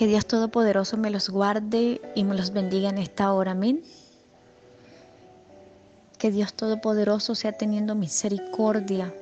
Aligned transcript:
Que 0.00 0.06
Dios 0.06 0.24
Todopoderoso 0.24 0.96
me 0.96 1.10
los 1.10 1.28
guarde 1.28 2.00
y 2.14 2.24
me 2.24 2.34
los 2.34 2.52
bendiga 2.52 2.88
en 2.88 2.96
esta 2.96 3.34
hora. 3.34 3.50
Amén. 3.50 3.82
Que 6.16 6.30
Dios 6.30 6.54
Todopoderoso 6.54 7.34
sea 7.34 7.52
teniendo 7.52 7.94
misericordia 7.94 9.12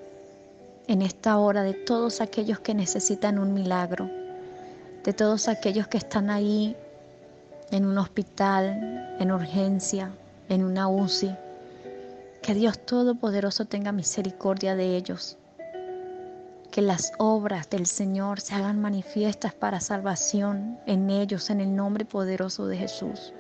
en 0.87 1.03
esta 1.03 1.37
hora 1.37 1.64
de 1.64 1.75
todos 1.75 2.21
aquellos 2.21 2.61
que 2.61 2.75
necesitan 2.75 3.41
un 3.41 3.54
milagro, 3.54 4.09
de 5.03 5.12
todos 5.12 5.49
aquellos 5.49 5.88
que 5.88 5.99
están 5.99 6.30
ahí 6.30 6.77
en 7.73 7.85
un 7.85 7.99
hospital, 7.99 9.17
en 9.19 9.33
urgencia, 9.33 10.13
en 10.49 10.63
una 10.63 10.87
UCI. 10.87 11.35
Que 12.41 12.55
Dios 12.55 12.79
Todopoderoso 12.79 13.65
tenga 13.65 13.91
misericordia 13.91 14.77
de 14.77 14.97
ellos 14.97 15.38
que 16.79 16.83
las 16.83 17.13
obras 17.19 17.69
del 17.71 17.87
Señor 17.87 18.41
se 18.41 18.55
hagan 18.55 18.81
manifiestas 18.81 19.53
para 19.53 19.81
salvación 19.81 20.79
en 20.87 21.11
ellos, 21.11 21.51
en 21.51 21.61
el 21.61 21.75
nombre 21.75 22.05
poderoso 22.05 22.69
de 22.69 22.77
Jesús. 22.77 23.32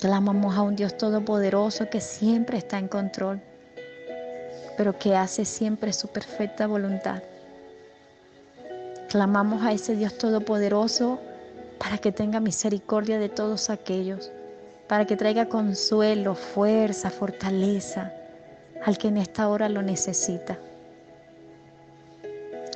Clamamos 0.00 0.56
a 0.56 0.62
un 0.62 0.74
Dios 0.74 0.98
todopoderoso 0.98 1.88
que 1.88 2.00
siempre 2.00 2.58
está 2.58 2.80
en 2.80 2.88
control, 2.88 3.40
pero 4.76 4.98
que 4.98 5.14
hace 5.14 5.44
siempre 5.44 5.92
su 5.92 6.08
perfecta 6.08 6.66
voluntad. 6.66 7.22
Clamamos 9.08 9.62
a 9.62 9.70
ese 9.70 9.94
Dios 9.94 10.18
todopoderoso 10.18 11.20
para 11.78 11.96
que 11.98 12.10
tenga 12.10 12.40
misericordia 12.40 13.20
de 13.20 13.28
todos 13.28 13.70
aquellos, 13.70 14.32
para 14.88 15.04
que 15.04 15.16
traiga 15.16 15.48
consuelo, 15.48 16.34
fuerza, 16.34 17.08
fortaleza 17.08 18.12
al 18.84 18.98
que 18.98 19.06
en 19.06 19.18
esta 19.18 19.46
hora 19.46 19.68
lo 19.68 19.80
necesita. 19.80 20.58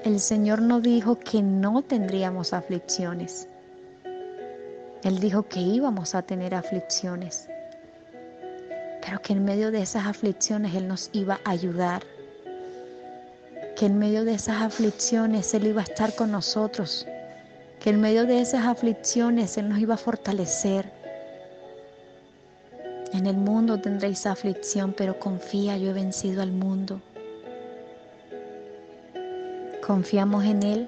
El 0.05 0.21
Señor 0.21 0.63
no 0.63 0.81
dijo 0.81 1.19
que 1.19 1.43
no 1.43 1.83
tendríamos 1.83 2.53
aflicciones. 2.53 3.49
Él 5.03 5.19
dijo 5.19 5.43
que 5.49 5.59
íbamos 5.59 6.15
a 6.15 6.23
tener 6.23 6.55
aflicciones, 6.55 7.49
pero 9.05 9.21
que 9.21 9.33
en 9.33 9.45
medio 9.45 9.73
de 9.73 9.83
esas 9.83 10.07
aflicciones 10.07 10.77
Él 10.77 10.87
nos 10.87 11.11
iba 11.13 11.41
a 11.45 11.51
ayudar, 11.51 12.05
que 13.75 13.87
en 13.87 13.99
medio 13.99 14.25
de 14.25 14.35
esas 14.35 14.63
aflicciones 14.63 15.53
Él 15.55 15.67
iba 15.67 15.81
a 15.81 15.85
estar 15.85 16.15
con 16.15 16.31
nosotros, 16.31 17.05
que 17.81 17.91
en 17.91 18.01
medio 18.01 18.25
de 18.25 18.41
esas 18.41 18.67
aflicciones 18.67 19.59
Él 19.59 19.69
nos 19.69 19.81
iba 19.81 19.95
a 19.95 19.99
fortalecer. 19.99 20.93
En 23.13 23.27
el 23.27 23.37
mundo 23.37 23.81
tendréis 23.81 24.27
aflicción, 24.27 24.95
pero 24.97 25.19
confía, 25.19 25.77
yo 25.77 25.91
he 25.91 25.95
vencido 25.95 26.41
al 26.41 26.53
mundo. 26.53 27.01
Confiamos 29.89 30.45
en 30.45 30.63
Él, 30.65 30.87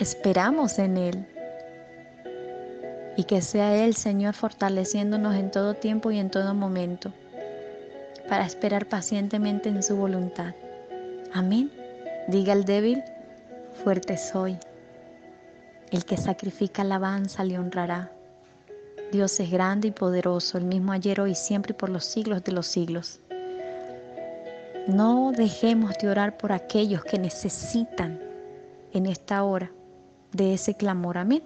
esperamos 0.00 0.80
en 0.80 0.96
Él. 0.96 1.24
Y 3.16 3.22
que 3.22 3.40
sea 3.40 3.76
Él, 3.76 3.94
Señor, 3.94 4.34
fortaleciéndonos 4.34 5.36
en 5.36 5.52
todo 5.52 5.74
tiempo 5.74 6.10
y 6.10 6.18
en 6.18 6.30
todo 6.30 6.52
momento, 6.52 7.12
para 8.28 8.44
esperar 8.44 8.86
pacientemente 8.86 9.68
en 9.68 9.84
su 9.84 9.94
voluntad. 9.94 10.52
Amén. 11.32 11.70
Diga 12.26 12.54
el 12.54 12.64
débil, 12.64 13.04
fuerte 13.84 14.18
soy. 14.18 14.58
El 15.92 16.04
que 16.04 16.16
sacrifica 16.16 16.82
alabanza 16.82 17.44
le 17.44 17.56
honrará. 17.56 18.10
Dios 19.12 19.38
es 19.38 19.48
grande 19.48 19.88
y 19.88 19.92
poderoso, 19.92 20.58
el 20.58 20.64
mismo 20.64 20.90
ayer, 20.90 21.20
hoy 21.20 21.36
siempre 21.36 21.70
y 21.70 21.76
por 21.76 21.88
los 21.88 22.04
siglos 22.04 22.42
de 22.42 22.50
los 22.50 22.66
siglos. 22.66 23.20
No 24.88 25.30
dejemos 25.30 25.94
de 26.02 26.08
orar 26.08 26.36
por 26.36 26.50
aquellos 26.50 27.04
que 27.04 27.20
necesitan 27.20 28.23
en 28.94 29.06
esta 29.06 29.44
hora 29.44 29.70
de 30.32 30.54
ese 30.54 30.74
clamor. 30.74 31.18
Amén. 31.18 31.42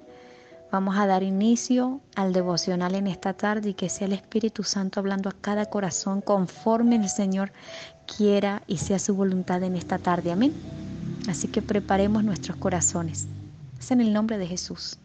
Vamos 0.71 0.97
a 0.97 1.07
dar 1.07 1.23
inicio 1.23 2.01
al 2.15 2.33
devocional 2.33 2.95
en 2.95 3.07
esta 3.07 3.33
tarde 3.33 3.71
y 3.71 3.75
que 3.75 3.89
sea 3.89 4.07
el 4.07 4.13
Espíritu 4.13 4.63
Santo 4.63 5.01
hablando 5.01 5.29
a 5.29 5.35
cada 5.41 5.67
corazón 5.67 6.21
conforme 6.21 6.97
el 6.97 7.09
Señor 7.09 7.53
quiera 8.07 8.63
y 8.67 8.77
sea 8.77 8.99
su 8.99 9.15
voluntad 9.15 9.63
en 9.63 9.75
esta 9.75 9.99
tarde. 9.99 10.31
Amén. 10.31 10.53
Así 11.29 11.49
que 11.49 11.63
preparemos 11.63 12.23
nuestros 12.23 12.57
corazones. 12.59 13.27
Es 13.81 13.91
en 13.91 14.01
el 14.01 14.13
nombre 14.13 14.39
de 14.39 14.47
Jesús. 14.47 14.99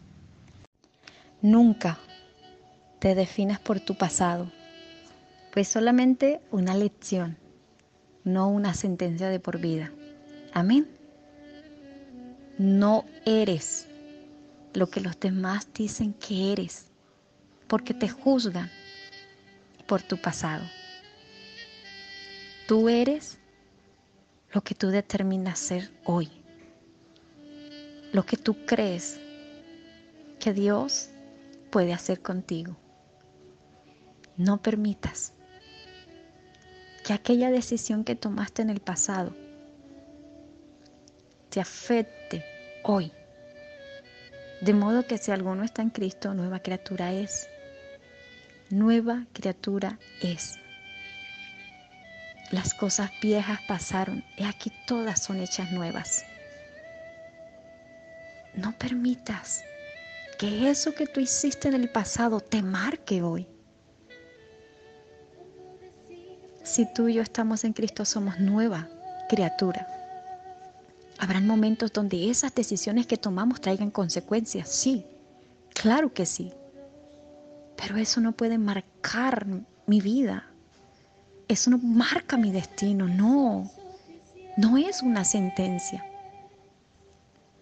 Nunca 1.42 1.98
te 2.98 3.14
definas 3.14 3.58
por 3.58 3.80
tu 3.80 3.96
pasado, 3.96 4.50
pues 5.52 5.68
solamente 5.68 6.40
una 6.50 6.74
lección 6.74 7.38
no 8.24 8.48
una 8.48 8.74
sentencia 8.74 9.28
de 9.28 9.38
por 9.38 9.58
vida. 9.58 9.92
Amén. 10.52 10.88
No 12.58 13.04
eres 13.24 13.88
lo 14.74 14.88
que 14.88 15.00
los 15.00 15.18
demás 15.18 15.66
dicen 15.74 16.14
que 16.14 16.52
eres, 16.52 16.86
porque 17.66 17.94
te 17.94 18.08
juzgan 18.08 18.70
por 19.88 20.02
tu 20.02 20.20
pasado. 20.20 20.64
Tú 22.68 22.88
eres 22.88 23.38
lo 24.52 24.62
que 24.62 24.76
tú 24.76 24.90
determinas 24.90 25.58
ser 25.58 25.90
hoy, 26.04 26.30
lo 28.12 28.24
que 28.24 28.36
tú 28.36 28.64
crees 28.66 29.18
que 30.38 30.52
Dios 30.52 31.10
puede 31.70 31.92
hacer 31.92 32.22
contigo. 32.22 32.76
No 34.36 34.62
permitas 34.62 35.32
que 37.04 37.14
aquella 37.14 37.50
decisión 37.50 38.04
que 38.04 38.14
tomaste 38.14 38.62
en 38.62 38.70
el 38.70 38.80
pasado 38.80 39.34
te 41.54 41.60
afecte 41.60 42.44
hoy. 42.82 43.12
De 44.60 44.74
modo 44.74 45.06
que 45.06 45.18
si 45.18 45.30
alguno 45.30 45.62
está 45.62 45.82
en 45.82 45.90
Cristo, 45.90 46.34
nueva 46.34 46.58
criatura 46.58 47.12
es. 47.12 47.48
Nueva 48.70 49.24
criatura 49.32 50.00
es. 50.20 50.58
Las 52.50 52.74
cosas 52.74 53.12
viejas 53.22 53.60
pasaron 53.68 54.24
y 54.36 54.42
aquí 54.42 54.72
todas 54.88 55.22
son 55.22 55.38
hechas 55.38 55.70
nuevas. 55.70 56.24
No 58.56 58.76
permitas 58.76 59.62
que 60.40 60.68
eso 60.68 60.92
que 60.92 61.06
tú 61.06 61.20
hiciste 61.20 61.68
en 61.68 61.74
el 61.74 61.88
pasado 61.88 62.40
te 62.40 62.62
marque 62.62 63.22
hoy. 63.22 63.46
Si 66.64 66.92
tú 66.94 67.06
y 67.06 67.14
yo 67.14 67.22
estamos 67.22 67.62
en 67.62 67.74
Cristo, 67.74 68.04
somos 68.04 68.40
nueva 68.40 68.88
criatura. 69.28 69.86
Habrán 71.24 71.46
momentos 71.46 71.90
donde 71.90 72.28
esas 72.28 72.54
decisiones 72.54 73.06
que 73.06 73.16
tomamos 73.16 73.58
traigan 73.62 73.90
consecuencias, 73.90 74.68
sí, 74.68 75.06
claro 75.72 76.12
que 76.12 76.26
sí. 76.26 76.52
Pero 77.78 77.96
eso 77.96 78.20
no 78.20 78.32
puede 78.32 78.58
marcar 78.58 79.46
mi 79.86 80.02
vida. 80.02 80.44
Eso 81.48 81.70
no 81.70 81.78
marca 81.78 82.36
mi 82.36 82.52
destino, 82.52 83.08
no. 83.08 83.70
No 84.58 84.76
es 84.76 85.00
una 85.00 85.24
sentencia. 85.24 86.04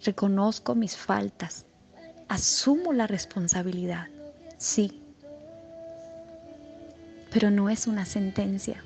Reconozco 0.05 0.75
mis 0.75 0.97
faltas, 0.97 1.65
asumo 2.27 2.93
la 2.93 3.07
responsabilidad, 3.07 4.09
sí. 4.59 5.05
Pero 7.31 7.53
no 7.53 7.71
es 7.71 7.87
una 7.87 8.07
sentencia. 8.07 8.83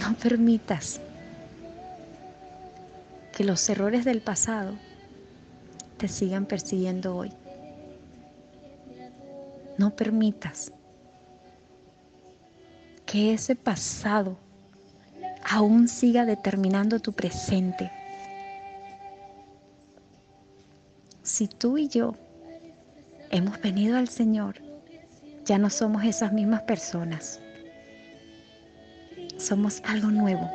No 0.00 0.14
permitas 0.14 1.02
que 3.38 3.44
los 3.44 3.70
errores 3.70 4.04
del 4.04 4.20
pasado 4.20 4.74
te 5.96 6.08
sigan 6.08 6.44
persiguiendo 6.44 7.16
hoy. 7.16 7.32
No 9.78 9.94
permitas 9.94 10.72
que 13.06 13.32
ese 13.32 13.54
pasado 13.54 14.36
aún 15.48 15.86
siga 15.86 16.24
determinando 16.24 16.98
tu 16.98 17.12
presente. 17.12 17.92
Si 21.22 21.46
tú 21.46 21.78
y 21.78 21.86
yo 21.86 22.16
hemos 23.30 23.60
venido 23.60 23.98
al 23.98 24.08
Señor, 24.08 24.56
ya 25.44 25.58
no 25.58 25.70
somos 25.70 26.02
esas 26.02 26.32
mismas 26.32 26.62
personas 26.62 27.40
somos 29.38 29.80
algo 29.86 30.08
nuevo. 30.08 30.50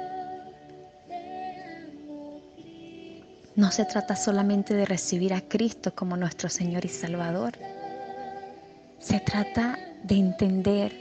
No 3.56 3.72
se 3.72 3.86
trata 3.86 4.16
solamente 4.16 4.74
de 4.74 4.86
recibir 4.86 5.34
a 5.34 5.42
Cristo 5.42 5.94
como 5.94 6.18
nuestro 6.18 6.50
Señor 6.50 6.86
y 6.86 6.90
Salvador. 6.90 7.54
Se 9.00 9.20
trata 9.20 9.78
de 10.04 10.16
entender 10.16 10.92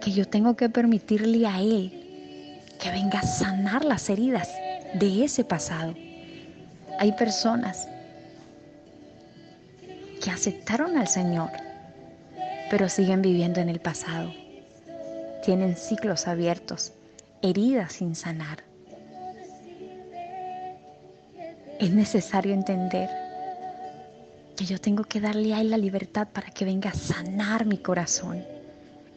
que 0.00 0.12
yo 0.12 0.26
tengo 0.26 0.56
que 0.56 0.68
permitirle 0.68 1.46
a 1.46 1.60
Él 1.60 2.60
que 2.80 2.90
venga 2.90 3.20
a 3.20 3.26
sanar 3.26 3.84
las 3.84 4.10
heridas 4.10 4.48
de 4.94 5.24
ese 5.24 5.44
pasado. 5.44 5.94
Hay 6.98 7.12
personas 7.12 7.86
que 10.22 10.30
aceptaron 10.30 10.96
al 10.96 11.06
Señor, 11.06 11.50
pero 12.70 12.88
siguen 12.88 13.22
viviendo 13.22 13.60
en 13.60 13.68
el 13.68 13.80
pasado 13.80 14.32
tienen 15.42 15.76
ciclos 15.76 16.28
abiertos, 16.28 16.92
heridas 17.42 17.94
sin 17.94 18.14
sanar. 18.14 18.62
Es 21.78 21.90
necesario 21.90 22.52
entender 22.52 23.08
que 24.56 24.64
yo 24.64 24.80
tengo 24.80 25.04
que 25.04 25.20
darle 25.20 25.54
a 25.54 25.60
Él 25.60 25.70
la 25.70 25.78
libertad 25.78 26.28
para 26.32 26.50
que 26.50 26.64
venga 26.64 26.90
a 26.90 26.94
sanar 26.94 27.66
mi 27.66 27.78
corazón. 27.78 28.44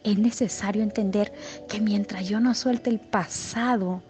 Es 0.02 0.18
necesario 0.18 0.82
entender 0.82 1.32
que 1.68 1.80
mientras 1.80 2.28
yo 2.28 2.40
no 2.40 2.54
suelte 2.54 2.90
el 2.90 3.00
pasado, 3.00 4.02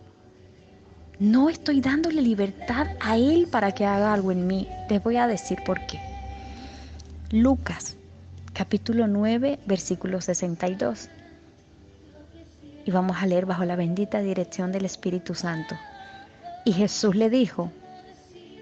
no 1.18 1.48
estoy 1.48 1.80
dándole 1.80 2.20
libertad 2.20 2.88
a 3.00 3.16
Él 3.16 3.48
para 3.50 3.72
que 3.72 3.86
haga 3.86 4.12
algo 4.12 4.32
en 4.32 4.46
mí. 4.46 4.68
Les 4.90 5.02
voy 5.02 5.16
a 5.16 5.26
decir 5.26 5.58
por 5.64 5.86
qué. 5.86 5.98
Lucas, 7.30 7.96
capítulo 8.52 9.06
9, 9.06 9.58
versículo 9.66 10.20
62. 10.20 11.08
Y 12.84 12.90
vamos 12.90 13.16
a 13.20 13.26
leer 13.26 13.46
bajo 13.46 13.64
la 13.64 13.76
bendita 13.76 14.20
dirección 14.20 14.70
del 14.70 14.84
Espíritu 14.84 15.34
Santo. 15.34 15.74
Y 16.64 16.72
Jesús 16.72 17.16
le 17.16 17.30
dijo, 17.30 17.72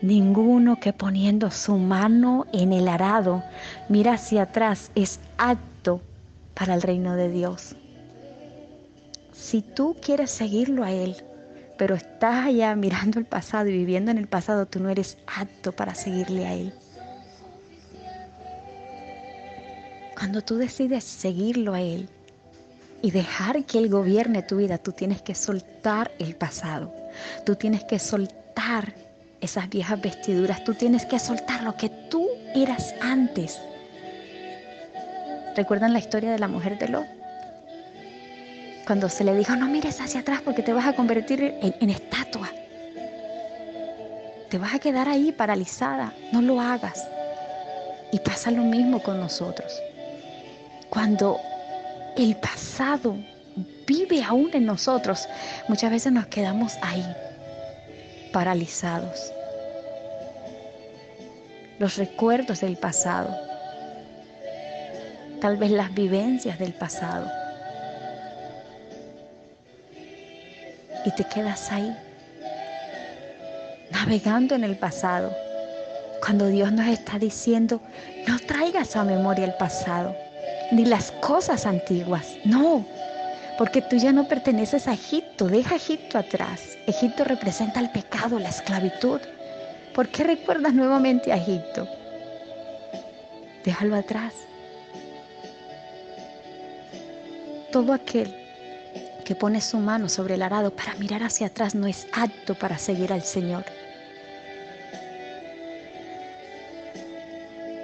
ninguno 0.04 0.78
que 0.80 0.92
poniendo 0.92 1.50
su 1.50 1.78
mano 1.78 2.46
en 2.52 2.74
el 2.74 2.88
arado 2.88 3.42
mira 3.88 4.14
hacia 4.14 4.42
atrás 4.42 4.90
es 4.94 5.18
apto 5.38 6.02
para 6.52 6.74
el 6.74 6.82
reino 6.82 7.16
de 7.16 7.30
Dios. 7.30 7.74
Si 9.32 9.62
tú 9.62 9.96
quieres 10.02 10.30
seguirlo 10.30 10.84
a 10.84 10.92
Él, 10.92 11.16
pero 11.78 11.94
estás 11.94 12.46
allá 12.46 12.76
mirando 12.76 13.18
el 13.18 13.24
pasado 13.24 13.70
y 13.70 13.72
viviendo 13.72 14.10
en 14.10 14.18
el 14.18 14.28
pasado, 14.28 14.66
tú 14.66 14.78
no 14.78 14.90
eres 14.90 15.16
apto 15.26 15.72
para 15.72 15.94
seguirle 15.94 16.46
a 16.46 16.52
Él. 16.52 16.74
Cuando 20.18 20.42
tú 20.42 20.56
decides 20.56 21.02
seguirlo 21.02 21.72
a 21.72 21.80
Él 21.80 22.10
y 23.00 23.10
dejar 23.10 23.64
que 23.64 23.78
Él 23.78 23.88
gobierne 23.88 24.42
tu 24.42 24.58
vida, 24.58 24.76
tú 24.76 24.92
tienes 24.92 25.22
que 25.22 25.34
soltar 25.34 26.12
el 26.18 26.36
pasado. 26.36 26.94
Tú 27.46 27.56
tienes 27.56 27.84
que 27.84 27.98
soltar 27.98 28.94
esas 29.44 29.68
viejas 29.68 30.00
vestiduras. 30.00 30.64
Tú 30.64 30.74
tienes 30.74 31.06
que 31.06 31.18
soltar 31.18 31.62
lo 31.62 31.76
que 31.76 31.88
tú 31.88 32.28
eras 32.54 32.94
antes. 33.00 33.60
¿Recuerdan 35.56 35.92
la 35.92 36.00
historia 36.00 36.32
de 36.32 36.38
la 36.38 36.48
mujer 36.48 36.78
de 36.78 36.88
Lot? 36.88 37.06
Cuando 38.86 39.08
se 39.08 39.24
le 39.24 39.34
dijo, 39.34 39.54
no 39.56 39.66
mires 39.66 40.00
hacia 40.00 40.20
atrás 40.20 40.40
porque 40.44 40.62
te 40.62 40.72
vas 40.72 40.86
a 40.86 40.94
convertir 40.94 41.42
en, 41.42 41.74
en 41.80 41.90
estatua. 41.90 42.50
Te 44.50 44.58
vas 44.58 44.74
a 44.74 44.78
quedar 44.78 45.08
ahí 45.08 45.32
paralizada. 45.32 46.12
No 46.32 46.42
lo 46.42 46.60
hagas. 46.60 47.06
Y 48.12 48.18
pasa 48.18 48.50
lo 48.50 48.62
mismo 48.62 49.02
con 49.02 49.20
nosotros. 49.20 49.72
Cuando 50.90 51.40
el 52.16 52.36
pasado 52.36 53.16
vive 53.86 54.22
aún 54.22 54.50
en 54.52 54.66
nosotros, 54.66 55.28
muchas 55.68 55.90
veces 55.90 56.12
nos 56.12 56.26
quedamos 56.26 56.74
ahí, 56.82 57.04
paralizados. 58.32 59.33
Los 61.84 61.98
recuerdos 61.98 62.62
del 62.62 62.78
pasado, 62.78 63.28
tal 65.42 65.58
vez 65.58 65.70
las 65.70 65.92
vivencias 65.92 66.58
del 66.58 66.72
pasado. 66.72 67.30
Y 71.04 71.10
te 71.10 71.24
quedas 71.24 71.70
ahí, 71.70 71.94
navegando 73.90 74.54
en 74.54 74.64
el 74.64 74.78
pasado, 74.78 75.36
cuando 76.22 76.46
Dios 76.46 76.72
nos 76.72 76.86
está 76.86 77.18
diciendo, 77.18 77.82
no 78.26 78.38
traigas 78.38 78.96
a 78.96 79.04
memoria 79.04 79.44
el 79.44 79.54
pasado, 79.56 80.16
ni 80.72 80.86
las 80.86 81.10
cosas 81.20 81.66
antiguas, 81.66 82.24
no, 82.46 82.86
porque 83.58 83.82
tú 83.82 83.96
ya 83.96 84.10
no 84.10 84.26
perteneces 84.26 84.88
a 84.88 84.94
Egipto, 84.94 85.48
deja 85.48 85.76
Egipto 85.76 86.16
atrás. 86.16 86.62
Egipto 86.86 87.24
representa 87.24 87.78
el 87.78 87.90
pecado, 87.90 88.38
la 88.38 88.48
esclavitud. 88.48 89.20
¿Por 89.94 90.08
qué 90.08 90.24
recuerdas 90.24 90.74
nuevamente 90.74 91.32
a 91.32 91.36
Egipto? 91.36 91.88
Déjalo 93.64 93.94
atrás. 93.94 94.34
Todo 97.70 97.92
aquel 97.92 98.34
que 99.24 99.36
pone 99.36 99.60
su 99.60 99.78
mano 99.78 100.08
sobre 100.08 100.34
el 100.34 100.42
arado 100.42 100.74
para 100.74 100.94
mirar 100.96 101.22
hacia 101.22 101.46
atrás 101.46 101.76
no 101.76 101.86
es 101.86 102.08
apto 102.12 102.56
para 102.56 102.76
seguir 102.76 103.12
al 103.12 103.22
Señor. 103.22 103.64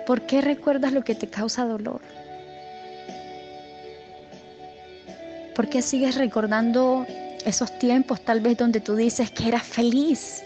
¿Por 0.05 0.23
qué 0.23 0.41
recuerdas 0.41 0.93
lo 0.93 1.05
que 1.05 1.15
te 1.15 1.29
causa 1.29 1.65
dolor? 1.65 2.01
¿Por 5.55 5.69
qué 5.69 5.81
sigues 5.81 6.17
recordando 6.17 7.07
esos 7.47 7.79
tiempos 7.79 8.21
tal 8.21 8.41
vez 8.41 8.59
donde 8.59 8.81
tú 8.81 8.97
dices 8.97 9.31
que 9.31 9.47
eras 9.47 9.63
feliz? 9.63 10.43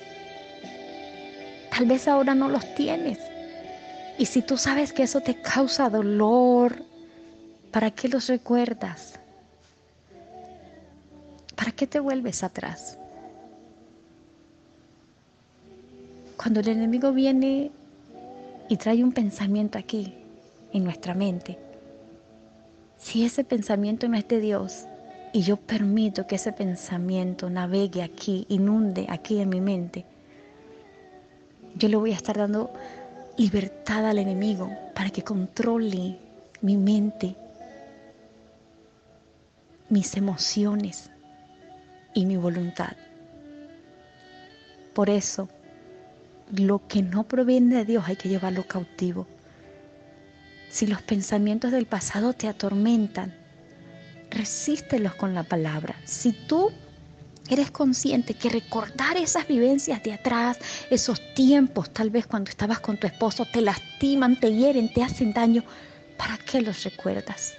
Tal 1.75 1.87
vez 1.87 2.07
ahora 2.07 2.37
no 2.37 2.49
los 2.49 2.73
tienes. 2.77 3.19
Y 4.17 4.27
si 4.27 4.43
tú 4.43 4.57
sabes 4.57 4.93
que 4.93 5.03
eso 5.03 5.21
te 5.21 5.35
causa 5.35 5.91
dolor, 5.91 6.85
¿para 7.73 7.91
qué 7.91 8.09
los 8.09 8.29
recuerdas? 8.29 9.19
¿Para 11.57 11.73
qué 11.73 11.89
te 11.89 11.99
vuelves 11.99 12.45
atrás? 12.45 12.97
Cuando 16.37 16.61
el 16.61 16.69
enemigo 16.69 17.13
viene 17.13 17.73
y 18.69 18.77
trae 18.77 19.03
un 19.03 19.13
pensamiento 19.13 19.77
aquí, 19.77 20.15
en 20.73 20.85
nuestra 20.85 21.15
mente, 21.15 21.59
si 22.99 23.25
ese 23.25 23.43
pensamiento 23.43 24.09
no 24.09 24.17
es 24.17 24.29
de 24.29 24.39
Dios 24.39 24.85
y 25.33 25.43
yo 25.43 25.57
permito 25.57 26.29
que 26.29 26.37
ese 26.37 26.53
pensamiento 26.53 27.51
navegue 27.51 28.05
aquí, 28.05 28.47
inunde 28.49 29.07
aquí 29.09 29.41
en 29.41 29.49
mi 29.49 29.61
mente, 29.61 30.05
yo 31.75 31.89
le 31.89 31.97
voy 31.97 32.13
a 32.13 32.17
estar 32.17 32.37
dando 32.37 32.73
libertad 33.37 34.07
al 34.07 34.19
enemigo 34.19 34.71
para 34.95 35.11
que 35.11 35.23
controle 35.23 36.19
mi 36.61 36.77
mente, 36.77 37.35
mis 39.89 40.17
emociones, 40.17 41.11
y 42.15 42.25
mi 42.25 42.37
voluntad. 42.37 42.97
Por 44.95 45.11
eso, 45.11 45.49
lo 46.55 46.87
que 46.87 47.03
no 47.03 47.25
proviene 47.25 47.77
de 47.77 47.85
Dios 47.85 48.05
hay 48.07 48.17
que 48.17 48.29
llevarlo 48.29 48.67
cautivo. 48.67 49.27
Si 50.71 50.87
los 50.87 51.03
pensamientos 51.03 51.73
del 51.73 51.87
pasado 51.87 52.33
te 52.33 52.49
atormentan, 52.49 53.35
resístelos 54.31 55.15
con 55.15 55.35
la 55.35 55.43
palabra. 55.43 55.97
Si 56.05 56.33
tú 56.33 56.71
eres 57.49 57.71
consciente 57.71 58.35
que 58.35 58.49
recordar 58.49 59.17
esas 59.17 59.47
vivencias 59.47 60.03
de 60.03 60.13
atrás, 60.13 60.59
esos 60.91 61.21
tiempos, 61.35 61.91
tal 61.91 62.11
vez 62.11 62.27
cuando 62.27 62.51
estabas 62.51 62.81
con 62.81 62.97
tu 62.97 63.07
esposo, 63.07 63.47
te 63.53 63.61
lastiman, 63.61 64.39
te 64.41 64.53
hieren, 64.53 64.93
te 64.93 65.03
hacen 65.03 65.33
daño, 65.33 65.63
¿para 66.17 66.39
qué 66.39 66.63
los 66.63 66.85
recuerdas? 66.85 67.55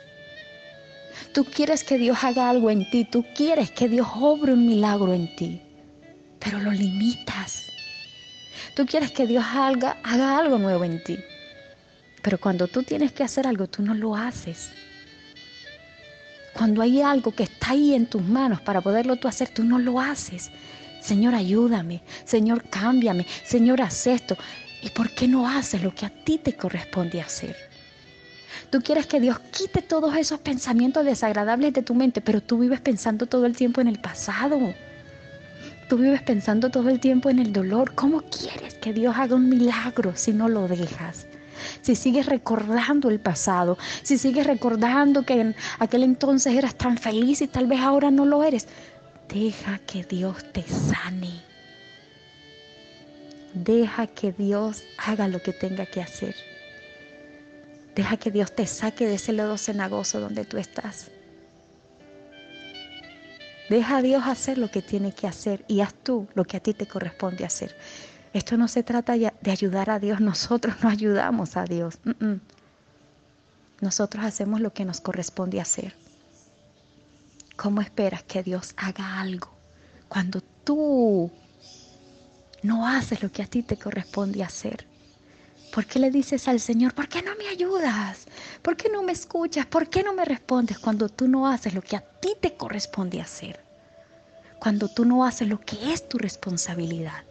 Tú 1.33 1.45
quieres 1.45 1.83
que 1.83 1.97
Dios 1.97 2.23
haga 2.23 2.49
algo 2.49 2.69
en 2.71 2.89
ti, 2.89 3.05
tú 3.05 3.25
quieres 3.35 3.71
que 3.71 3.87
Dios 3.87 4.07
obre 4.15 4.53
un 4.53 4.65
milagro 4.65 5.13
en 5.13 5.33
ti, 5.35 5.61
pero 6.39 6.59
lo 6.59 6.71
limitas. 6.71 7.63
Tú 8.75 8.85
quieres 8.85 9.11
que 9.11 9.27
Dios 9.27 9.43
haga, 9.47 9.97
haga 10.03 10.37
algo 10.37 10.57
nuevo 10.57 10.83
en 10.83 11.03
ti, 11.03 11.19
pero 12.21 12.39
cuando 12.39 12.67
tú 12.67 12.83
tienes 12.83 13.11
que 13.11 13.23
hacer 13.23 13.47
algo, 13.47 13.67
tú 13.67 13.83
no 13.83 13.93
lo 13.93 14.15
haces. 14.15 14.71
Cuando 16.55 16.81
hay 16.81 17.01
algo 17.01 17.31
que 17.31 17.43
está 17.43 17.71
ahí 17.71 17.93
en 17.93 18.05
tus 18.05 18.21
manos 18.21 18.61
para 18.61 18.79
poderlo 18.79 19.17
tú 19.17 19.27
hacer, 19.27 19.49
tú 19.49 19.63
no 19.63 19.77
lo 19.77 19.99
haces. 19.99 20.51
Señor, 21.01 21.35
ayúdame. 21.35 22.01
Señor, 22.23 22.63
cámbiame. 22.69 23.27
Señor, 23.43 23.81
haz 23.81 24.07
esto. 24.07 24.37
¿Y 24.81 24.89
por 24.89 25.09
qué 25.11 25.27
no 25.27 25.47
haces 25.47 25.83
lo 25.83 25.93
que 25.93 26.05
a 26.05 26.09
ti 26.09 26.37
te 26.37 26.53
corresponde 26.53 27.19
hacer? 27.19 27.55
Tú 28.69 28.81
quieres 28.81 29.05
que 29.05 29.19
Dios 29.19 29.37
quite 29.51 29.81
todos 29.81 30.15
esos 30.15 30.39
pensamientos 30.39 31.03
desagradables 31.03 31.73
de 31.73 31.83
tu 31.83 31.93
mente, 31.93 32.21
pero 32.21 32.41
tú 32.41 32.59
vives 32.59 32.79
pensando 32.79 33.25
todo 33.25 33.45
el 33.45 33.55
tiempo 33.55 33.81
en 33.81 33.87
el 33.87 33.99
pasado. 33.99 34.73
Tú 35.89 35.97
vives 35.97 36.21
pensando 36.21 36.69
todo 36.69 36.89
el 36.89 36.99
tiempo 36.99 37.29
en 37.29 37.39
el 37.39 37.51
dolor. 37.51 37.93
¿Cómo 37.95 38.21
quieres 38.21 38.75
que 38.75 38.93
Dios 38.93 39.15
haga 39.17 39.35
un 39.35 39.49
milagro 39.49 40.13
si 40.15 40.31
no 40.31 40.47
lo 40.47 40.67
dejas? 40.67 41.27
Si 41.85 41.93
sigues 41.93 42.25
recordando 42.25 43.11
el 43.11 43.19
pasado, 43.19 43.77
si 44.01 44.17
sigues 44.17 44.47
recordando 44.47 45.21
que 45.21 45.39
en 45.39 45.55
aquel 45.77 46.01
entonces 46.01 46.55
eras 46.55 46.73
tan 46.73 46.97
feliz 46.97 47.43
y 47.43 47.47
tal 47.47 47.67
vez 47.67 47.79
ahora 47.81 48.09
no 48.09 48.25
lo 48.25 48.43
eres, 48.43 48.67
deja 49.29 49.77
que 49.85 50.03
Dios 50.03 50.51
te 50.51 50.63
sane. 50.63 51.43
Deja 53.53 54.07
que 54.07 54.31
Dios 54.31 54.83
haga 54.97 55.27
lo 55.27 55.43
que 55.43 55.53
tenga 55.53 55.85
que 55.85 56.01
hacer. 56.01 56.35
Deja 57.93 58.17
que 58.17 58.31
Dios 58.31 58.55
te 58.55 58.65
saque 58.65 59.05
de 59.05 59.13
ese 59.13 59.33
lodo 59.33 59.55
cenagoso 59.55 60.19
donde 60.19 60.43
tú 60.43 60.57
estás. 60.57 61.11
Deja 63.69 63.97
a 63.97 64.01
Dios 64.01 64.23
hacer 64.25 64.57
lo 64.57 64.71
que 64.71 64.81
tiene 64.81 65.11
que 65.11 65.27
hacer 65.27 65.63
y 65.67 65.81
haz 65.81 65.93
tú 65.93 66.27
lo 66.33 66.45
que 66.45 66.57
a 66.57 66.61
ti 66.61 66.73
te 66.73 66.87
corresponde 66.87 67.45
hacer. 67.45 67.75
Esto 68.35 68.57
no 68.57 68.67
se 68.67 68.83
trata 68.83 69.13
de 69.15 69.31
ayudar 69.49 69.89
a 69.89 69.97
Dios, 69.97 70.19
nosotros 70.19 70.75
no 70.83 70.89
ayudamos 70.89 71.55
a 71.55 71.63
Dios. 71.63 71.99
Nosotros 73.79 74.25
hacemos 74.25 74.59
lo 74.59 74.73
que 74.73 74.83
nos 74.83 74.99
corresponde 74.99 75.61
hacer. 75.61 75.95
¿Cómo 77.55 77.79
esperas 77.79 78.23
que 78.23 78.43
Dios 78.43 78.73
haga 78.75 79.21
algo 79.21 79.55
cuando 80.09 80.41
tú 80.41 81.31
no 82.61 82.85
haces 82.85 83.23
lo 83.23 83.31
que 83.31 83.41
a 83.41 83.47
ti 83.47 83.63
te 83.63 83.77
corresponde 83.77 84.43
hacer? 84.43 84.85
¿Por 85.73 85.85
qué 85.85 85.99
le 85.99 86.11
dices 86.11 86.49
al 86.49 86.59
Señor, 86.59 86.93
¿por 86.93 87.07
qué 87.07 87.21
no 87.21 87.37
me 87.37 87.47
ayudas? 87.47 88.25
¿Por 88.61 88.75
qué 88.75 88.89
no 88.89 89.01
me 89.01 89.13
escuchas? 89.13 89.65
¿Por 89.65 89.87
qué 89.87 90.03
no 90.03 90.13
me 90.13 90.25
respondes 90.25 90.77
cuando 90.77 91.07
tú 91.07 91.29
no 91.29 91.47
haces 91.47 91.73
lo 91.73 91.81
que 91.81 91.95
a 91.95 92.01
ti 92.01 92.35
te 92.41 92.57
corresponde 92.57 93.21
hacer? 93.21 93.61
Cuando 94.59 94.89
tú 94.89 95.05
no 95.05 95.23
haces 95.23 95.47
lo 95.47 95.61
que 95.61 95.93
es 95.93 96.09
tu 96.09 96.17
responsabilidad. 96.17 97.23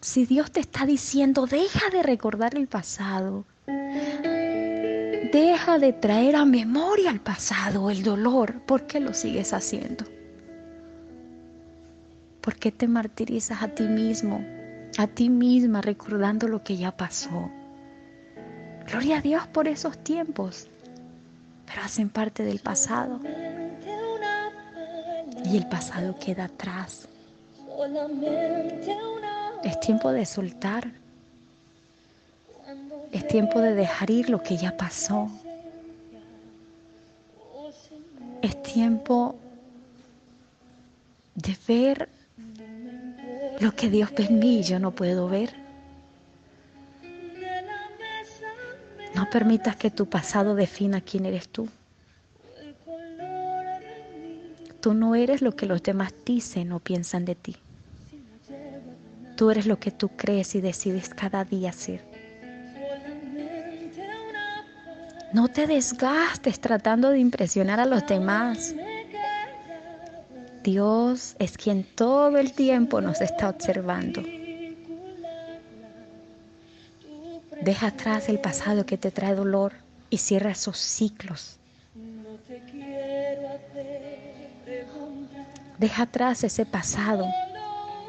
Si 0.00 0.26
Dios 0.26 0.52
te 0.52 0.60
está 0.60 0.86
diciendo, 0.86 1.46
deja 1.46 1.90
de 1.90 2.04
recordar 2.04 2.56
el 2.56 2.68
pasado, 2.68 3.44
deja 3.66 5.78
de 5.80 5.92
traer 5.92 6.36
a 6.36 6.44
memoria 6.44 7.10
el 7.10 7.20
pasado, 7.20 7.90
el 7.90 8.04
dolor, 8.04 8.60
¿por 8.62 8.86
qué 8.86 9.00
lo 9.00 9.12
sigues 9.12 9.52
haciendo? 9.52 10.04
¿Por 12.40 12.54
qué 12.54 12.70
te 12.70 12.86
martirizas 12.86 13.60
a 13.60 13.68
ti 13.68 13.82
mismo, 13.82 14.44
a 14.96 15.08
ti 15.08 15.30
misma 15.30 15.82
recordando 15.82 16.46
lo 16.46 16.62
que 16.62 16.76
ya 16.76 16.96
pasó? 16.96 17.50
Gloria 18.86 19.18
a 19.18 19.20
Dios 19.20 19.48
por 19.48 19.66
esos 19.66 19.98
tiempos, 20.04 20.68
pero 21.66 21.82
hacen 21.82 22.08
parte 22.08 22.44
del 22.44 22.60
pasado. 22.60 23.20
Y 25.44 25.56
el 25.56 25.68
pasado 25.68 26.16
queda 26.20 26.44
atrás. 26.44 27.08
Es 29.62 29.80
tiempo 29.80 30.12
de 30.12 30.24
soltar. 30.24 30.90
Es 33.12 33.26
tiempo 33.26 33.60
de 33.60 33.74
dejar 33.74 34.10
ir 34.10 34.30
lo 34.30 34.42
que 34.42 34.56
ya 34.56 34.76
pasó. 34.76 35.30
Es 38.42 38.62
tiempo 38.62 39.34
de 41.34 41.56
ver 41.66 42.08
lo 43.60 43.74
que 43.74 43.90
Dios 43.90 44.10
ve 44.16 44.28
mí 44.28 44.62
yo 44.62 44.78
no 44.78 44.92
puedo 44.92 45.28
ver. 45.28 45.54
No 49.14 49.28
permitas 49.30 49.76
que 49.76 49.90
tu 49.90 50.06
pasado 50.06 50.54
defina 50.54 51.00
quién 51.00 51.26
eres 51.26 51.48
tú. 51.48 51.68
Tú 54.80 54.94
no 54.94 55.16
eres 55.16 55.42
lo 55.42 55.56
que 55.56 55.66
los 55.66 55.82
demás 55.82 56.14
dicen 56.24 56.70
o 56.72 56.78
piensan 56.78 57.24
de 57.24 57.34
ti. 57.34 57.56
Tú 59.38 59.52
eres 59.52 59.66
lo 59.66 59.78
que 59.78 59.92
tú 59.92 60.08
crees 60.08 60.56
y 60.56 60.60
decides 60.60 61.10
cada 61.10 61.44
día 61.44 61.70
ser. 61.72 62.02
No 65.32 65.46
te 65.46 65.68
desgastes 65.68 66.58
tratando 66.58 67.10
de 67.10 67.20
impresionar 67.20 67.78
a 67.78 67.86
los 67.86 68.04
demás. 68.08 68.74
Dios 70.64 71.36
es 71.38 71.56
quien 71.56 71.84
todo 71.84 72.36
el 72.36 72.52
tiempo 72.52 73.00
nos 73.00 73.20
está 73.20 73.48
observando. 73.48 74.24
Deja 77.62 77.86
atrás 77.86 78.28
el 78.28 78.40
pasado 78.40 78.86
que 78.86 78.98
te 78.98 79.12
trae 79.12 79.36
dolor 79.36 79.72
y 80.10 80.18
cierra 80.18 80.50
esos 80.50 80.78
ciclos. 80.78 81.60
Deja 85.78 86.02
atrás 86.02 86.42
ese 86.42 86.66
pasado 86.66 87.24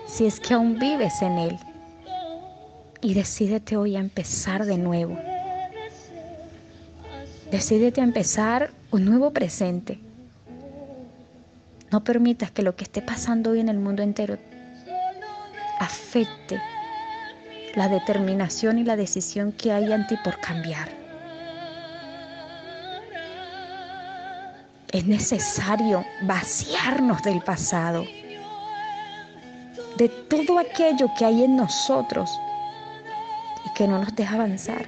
si 0.09 0.25
es 0.25 0.39
que 0.39 0.53
aún 0.53 0.79
vives 0.79 1.21
en 1.21 1.37
él. 1.37 1.59
Y 3.01 3.13
decídete 3.13 3.77
hoy 3.77 3.95
a 3.95 3.99
empezar 3.99 4.65
de 4.65 4.77
nuevo. 4.77 5.17
Decídete 7.51 8.01
a 8.01 8.03
empezar 8.03 8.71
un 8.91 9.05
nuevo 9.05 9.31
presente 9.31 9.99
no 11.91 12.03
permitas 12.03 12.51
que 12.51 12.61
lo 12.61 12.75
que 12.75 12.83
esté 12.83 13.01
pasando 13.01 13.51
hoy 13.51 13.59
en 13.59 13.69
el 13.69 13.79
mundo 13.79 14.03
entero 14.03 14.37
afecte 15.79 16.61
la 17.75 17.87
determinación 17.87 18.77
y 18.77 18.83
la 18.83 18.95
decisión 18.95 19.51
que 19.51 19.71
hay 19.71 19.91
en 19.91 20.05
ti 20.07 20.15
por 20.23 20.39
cambiar. 20.39 20.89
Es 24.91 25.05
necesario 25.05 26.03
vaciarnos 26.23 27.21
del 27.23 27.41
pasado, 27.41 28.05
de 29.99 30.07
todo 30.07 30.57
aquello 30.57 31.11
que 31.17 31.25
hay 31.25 31.43
en 31.43 31.57
nosotros 31.57 32.31
y 33.65 33.73
que 33.73 33.85
no 33.85 33.99
nos 33.99 34.15
deja 34.15 34.35
avanzar. 34.35 34.87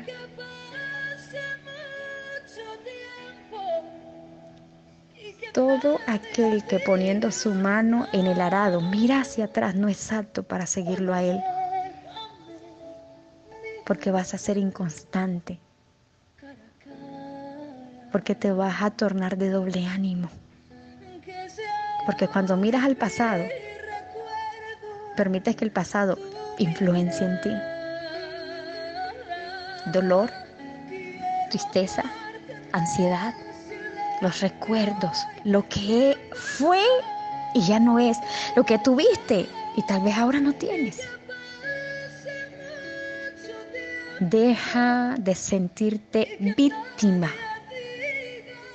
Todo 5.53 6.00
aquel 6.08 6.63
que 6.63 6.80
poniendo 6.80 7.30
su 7.30 7.53
mano 7.53 8.08
en 8.13 8.25
el 8.25 8.39
arado 8.39 8.80
mira 8.80 9.20
hacia 9.20 9.46
atrás 9.46 9.75
no 9.75 9.89
es 9.89 10.13
apto 10.13 10.44
para 10.44 10.65
seguirlo 10.65 11.13
a 11.13 11.22
Él, 11.24 11.41
porque 13.86 14.12
vas 14.12 14.34
a 14.34 14.38
ser 14.38 14.58
inconstante, 14.58 15.60
porque 18.13 18.34
te 18.34 18.53
vas 18.53 18.82
a 18.82 18.91
tornar 18.91 19.38
de 19.38 19.50
doble 19.50 19.86
ánimo, 19.86 20.30
porque 22.06 22.30
cuando 22.30 22.56
miras 22.56 22.86
al 22.86 22.96
pasado, 22.96 23.44
permites 25.15 25.56
que 25.56 25.65
el 25.65 25.72
pasado 25.72 26.18
influencie 26.58 27.25
en 27.25 27.41
ti. 27.41 27.51
Dolor, 29.91 30.32
tristeza, 31.50 32.03
ansiedad, 32.72 33.34
los 34.22 34.39
recuerdos, 34.41 35.18
lo 35.44 35.68
que 35.68 36.18
fue 36.34 36.82
y 37.53 37.62
ya 37.62 37.80
no 37.80 38.00
es, 38.00 38.18
lo 38.56 38.63
que 38.63 38.77
tuviste 38.80 39.48
y 39.75 39.84
tal 39.84 40.01
vez 40.01 40.18
ahora 40.18 40.39
no 40.39 40.53
tienes. 40.53 41.00
Deja 44.20 45.15
de 45.20 45.34
sentirte 45.34 46.38
víctima 46.56 47.32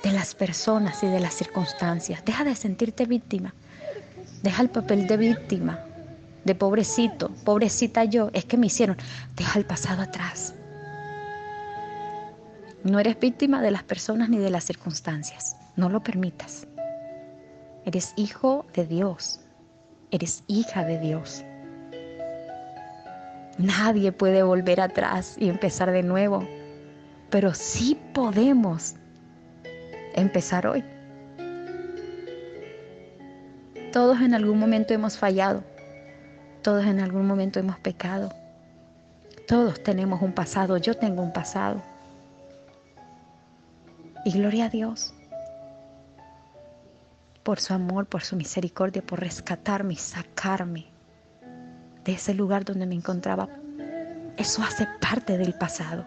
de 0.03 0.11
las 0.11 0.35
personas 0.35 1.01
y 1.03 1.07
de 1.07 1.19
las 1.21 1.33
circunstancias. 1.33 2.23
Deja 2.25 2.43
de 2.43 2.55
sentirte 2.55 3.05
víctima. 3.05 3.53
Deja 4.43 4.61
el 4.61 4.69
papel 4.69 5.07
de 5.07 5.17
víctima, 5.17 5.79
de 6.43 6.55
pobrecito, 6.55 7.29
pobrecita 7.43 8.03
yo, 8.03 8.29
es 8.33 8.45
que 8.45 8.57
me 8.57 8.67
hicieron. 8.67 8.97
Deja 9.35 9.59
el 9.59 9.65
pasado 9.65 10.01
atrás. 10.01 10.55
No 12.83 12.99
eres 12.99 13.19
víctima 13.19 13.61
de 13.61 13.71
las 13.71 13.83
personas 13.83 14.29
ni 14.29 14.37
de 14.37 14.49
las 14.49 14.63
circunstancias. 14.63 15.57
No 15.75 15.89
lo 15.89 16.01
permitas. 16.01 16.67
Eres 17.85 18.13
hijo 18.15 18.65
de 18.73 18.85
Dios. 18.85 19.41
Eres 20.11 20.43
hija 20.47 20.85
de 20.85 20.99
Dios. 20.99 21.43
Nadie 23.57 24.11
puede 24.11 24.43
volver 24.43 24.79
atrás 24.79 25.35
y 25.39 25.49
empezar 25.49 25.91
de 25.91 26.03
nuevo, 26.03 26.47
pero 27.29 27.53
sí 27.53 27.97
podemos 28.13 28.95
empezar 30.13 30.67
hoy. 30.67 30.83
Todos 33.91 34.21
en 34.21 34.35
algún 34.35 34.59
momento 34.59 34.93
hemos 34.93 35.17
fallado, 35.17 35.63
todos 36.67 36.85
en 36.85 36.99
algún 36.99 37.25
momento 37.25 37.61
hemos 37.61 37.79
pecado, 37.79 38.29
todos 39.47 39.81
tenemos 39.81 40.21
un 40.21 40.33
pasado, 40.33 40.75
yo 40.75 40.95
tengo 40.95 41.23
un 41.23 41.31
pasado. 41.31 41.81
Y 44.25 44.33
gloria 44.33 44.65
a 44.65 44.69
Dios 44.69 45.13
por 47.41 47.61
su 47.61 47.73
amor, 47.73 48.05
por 48.07 48.21
su 48.21 48.35
misericordia, 48.35 49.01
por 49.01 49.21
rescatarme 49.21 49.93
y 49.93 49.95
sacarme 49.95 50.87
de 52.03 52.11
ese 52.11 52.33
lugar 52.33 52.65
donde 52.65 52.85
me 52.85 52.95
encontraba. 52.95 53.47
Eso 54.35 54.61
hace 54.61 54.89
parte 54.99 55.37
del 55.37 55.53
pasado. 55.53 56.05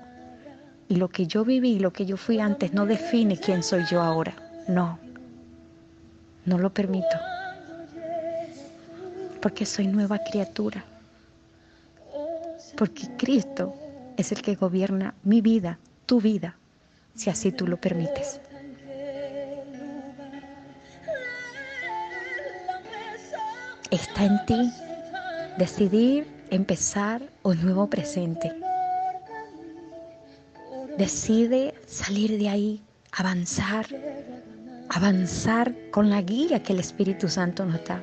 Y 0.88 0.96
lo 0.96 1.08
que 1.08 1.26
yo 1.26 1.42
viví, 1.42 1.78
lo 1.78 1.94
que 1.94 2.04
yo 2.04 2.18
fui 2.18 2.38
antes, 2.38 2.74
no 2.74 2.84
define 2.84 3.38
quién 3.38 3.62
soy 3.62 3.86
yo 3.86 4.02
ahora. 4.02 4.34
No, 4.68 4.98
no 6.44 6.58
lo 6.58 6.68
permito. 6.68 7.16
Porque 9.40 9.66
soy 9.66 9.86
nueva 9.86 10.18
criatura. 10.18 10.84
Porque 12.76 13.08
Cristo 13.16 13.74
es 14.16 14.32
el 14.32 14.42
que 14.42 14.54
gobierna 14.54 15.14
mi 15.22 15.40
vida, 15.40 15.78
tu 16.06 16.20
vida 16.20 16.56
si 17.20 17.28
así 17.28 17.52
tú 17.52 17.66
lo 17.66 17.76
permites. 17.76 18.40
Está 23.90 24.24
en 24.24 24.46
ti 24.46 24.72
decidir 25.58 26.26
empezar 26.50 27.20
un 27.42 27.60
nuevo 27.60 27.88
presente. 27.88 28.52
Decide 30.96 31.74
salir 31.86 32.38
de 32.38 32.48
ahí, 32.48 32.82
avanzar, 33.12 33.86
avanzar 34.88 35.74
con 35.90 36.08
la 36.08 36.22
guía 36.22 36.62
que 36.62 36.72
el 36.72 36.80
Espíritu 36.80 37.28
Santo 37.28 37.66
nos 37.66 37.84
da. 37.84 38.02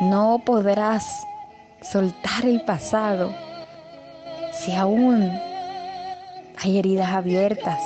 No 0.00 0.40
podrás 0.44 1.26
soltar 1.82 2.44
el 2.44 2.60
pasado 2.62 3.34
si 4.52 4.72
aún 4.72 5.28
hay 6.56 6.78
heridas 6.78 7.10
abiertas. 7.10 7.80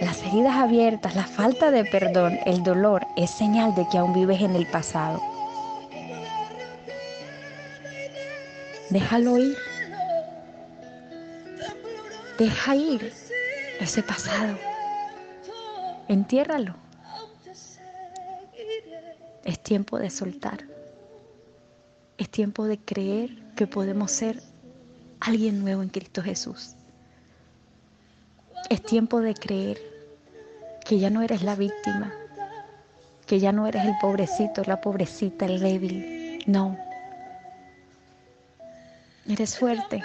Las 0.00 0.20
heridas 0.24 0.56
abiertas, 0.56 1.14
la 1.14 1.24
falta 1.24 1.70
de 1.70 1.84
perdón, 1.84 2.40
el 2.44 2.64
dolor 2.64 3.06
es 3.16 3.30
señal 3.30 3.74
de 3.76 3.88
que 3.88 3.98
aún 3.98 4.14
vives 4.14 4.40
en 4.40 4.56
el 4.56 4.66
pasado. 4.66 5.22
Déjalo 8.90 9.38
ir. 9.38 9.56
Deja 12.36 12.74
ir 12.74 13.12
ese 13.80 14.02
pasado. 14.02 14.56
Entiérralo. 16.08 16.87
Es 19.48 19.58
tiempo 19.62 19.98
de 19.98 20.10
soltar. 20.10 20.62
Es 22.18 22.28
tiempo 22.28 22.66
de 22.66 22.76
creer 22.76 23.30
que 23.56 23.66
podemos 23.66 24.12
ser 24.12 24.42
alguien 25.20 25.60
nuevo 25.60 25.82
en 25.82 25.88
Cristo 25.88 26.20
Jesús. 26.22 26.74
Es 28.68 28.82
tiempo 28.82 29.22
de 29.22 29.32
creer 29.32 29.80
que 30.84 30.98
ya 30.98 31.08
no 31.08 31.22
eres 31.22 31.42
la 31.42 31.54
víctima, 31.54 32.12
que 33.24 33.40
ya 33.40 33.50
no 33.50 33.66
eres 33.66 33.86
el 33.86 33.94
pobrecito, 34.02 34.62
la 34.66 34.82
pobrecita, 34.82 35.46
el 35.46 35.60
débil. 35.60 36.44
No. 36.46 36.76
Eres 39.26 39.58
fuerte 39.58 40.02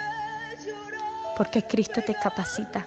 porque 1.36 1.62
Cristo 1.62 2.00
te 2.00 2.14
capacita. 2.14 2.86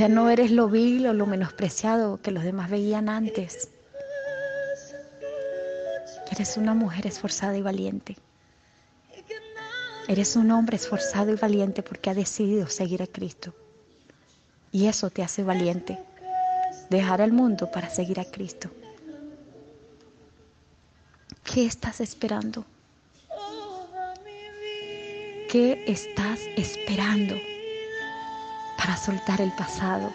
Ya 0.00 0.08
no 0.08 0.30
eres 0.30 0.50
lo 0.50 0.66
vil 0.66 1.06
o 1.08 1.12
lo 1.12 1.26
menospreciado 1.26 2.22
que 2.22 2.30
los 2.30 2.42
demás 2.42 2.70
veían 2.70 3.10
antes. 3.10 3.68
Eres 6.32 6.56
una 6.56 6.72
mujer 6.72 7.06
esforzada 7.06 7.54
y 7.58 7.60
valiente. 7.60 8.16
Eres 10.08 10.36
un 10.36 10.52
hombre 10.52 10.78
esforzado 10.78 11.32
y 11.32 11.34
valiente 11.34 11.82
porque 11.82 12.08
ha 12.08 12.14
decidido 12.14 12.66
seguir 12.68 13.02
a 13.02 13.06
Cristo. 13.06 13.52
Y 14.72 14.86
eso 14.86 15.10
te 15.10 15.22
hace 15.22 15.44
valiente. 15.44 15.98
Dejar 16.88 17.20
al 17.20 17.32
mundo 17.32 17.70
para 17.70 17.90
seguir 17.90 18.20
a 18.20 18.24
Cristo. 18.24 18.70
¿Qué 21.44 21.66
estás 21.66 22.00
esperando? 22.00 22.64
¿Qué 25.50 25.84
estás 25.86 26.40
esperando 26.56 27.36
para 28.90 29.00
soltar 29.00 29.40
el 29.40 29.52
pasado? 29.52 30.10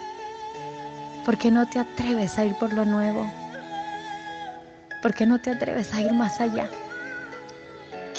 ¿Por 1.24 1.38
qué 1.38 1.50
no 1.50 1.66
te 1.66 1.80
atreves 1.80 2.38
a 2.38 2.44
ir 2.44 2.58
por 2.58 2.74
lo 2.74 2.84
nuevo? 2.84 3.26
¿Por 5.02 5.14
qué 5.14 5.26
no 5.26 5.40
te 5.40 5.52
atreves 5.52 5.94
a 5.94 6.02
ir 6.02 6.12
más 6.12 6.42
allá? 6.42 6.70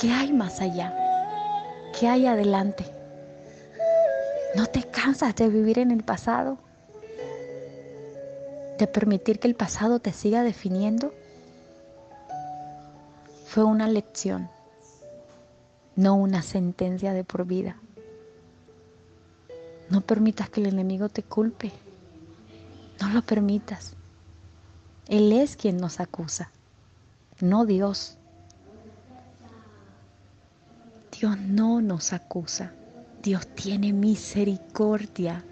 ¿Qué 0.00 0.10
hay 0.10 0.32
más 0.32 0.62
allá? 0.62 0.94
¿Qué 1.98 2.08
hay 2.08 2.24
adelante? 2.24 2.86
¿No 4.54 4.64
te 4.64 4.82
cansas 4.84 5.34
de 5.36 5.50
vivir 5.50 5.78
en 5.78 5.90
el 5.90 6.02
pasado? 6.02 6.56
¿De 8.78 8.86
permitir 8.86 9.38
que 9.38 9.48
el 9.48 9.56
pasado 9.56 9.98
te 9.98 10.14
siga 10.14 10.42
definiendo? 10.42 11.12
Fue 13.44 13.64
una 13.64 13.88
lección, 13.88 14.48
no 15.96 16.14
una 16.14 16.40
sentencia 16.40 17.12
de 17.12 17.24
por 17.24 17.44
vida. 17.44 17.76
No 19.88 20.00
permitas 20.00 20.50
que 20.50 20.60
el 20.60 20.66
enemigo 20.66 21.08
te 21.08 21.22
culpe. 21.22 21.72
No 23.00 23.10
lo 23.10 23.22
permitas. 23.22 23.94
Él 25.08 25.32
es 25.32 25.56
quien 25.56 25.76
nos 25.76 26.00
acusa, 26.00 26.50
no 27.40 27.64
Dios. 27.64 28.18
Dios 31.18 31.38
no 31.38 31.80
nos 31.80 32.12
acusa. 32.12 32.72
Dios 33.22 33.46
tiene 33.54 33.92
misericordia. 33.92 35.44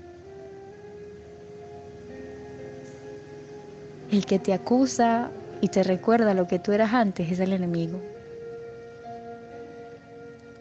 El 4.11 4.27
que 4.27 4.39
te 4.39 4.53
acusa 4.53 5.31
y 5.61 5.69
te 5.69 5.83
recuerda 5.83 6.35
lo 6.35 6.47
que 6.47 6.59
tú 6.59 6.73
eras 6.73 6.93
antes 6.93 7.31
es 7.31 7.41
el 7.41 7.53
enemigo. 7.53 8.01